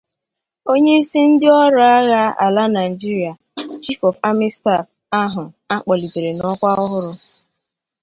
onyeisi 0.71 1.19
ndị 1.29 1.47
ọrụ 1.63 1.81
agha 1.97 2.23
ala 2.45 2.63
Nigeria 2.77 3.31
'Chief 3.37 4.01
of 4.09 4.15
Army 4.29 4.49
Staff' 4.57 4.91
ahụ 5.21 5.43
a 5.73 5.75
kpọlitere 5.83 6.31
n'ọkwa 6.37 6.69
ọhụrụ 6.83 7.11